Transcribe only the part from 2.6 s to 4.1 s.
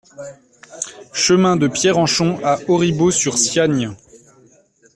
Auribeau-sur-Siagne